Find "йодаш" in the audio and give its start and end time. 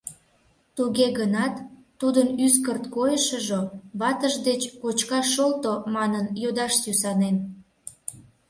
6.43-6.73